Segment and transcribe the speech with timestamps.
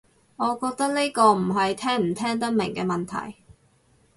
[0.37, 3.37] 我覺得呢個唔係聽唔聽得明嘅問題